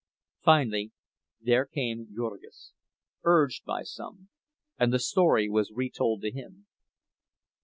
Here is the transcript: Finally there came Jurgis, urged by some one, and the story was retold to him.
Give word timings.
Finally 0.43 0.91
there 1.39 1.63
came 1.67 2.07
Jurgis, 2.15 2.71
urged 3.23 3.65
by 3.65 3.83
some 3.83 4.15
one, 4.15 4.29
and 4.79 4.91
the 4.91 4.97
story 4.97 5.47
was 5.47 5.69
retold 5.73 6.23
to 6.23 6.31
him. 6.31 6.65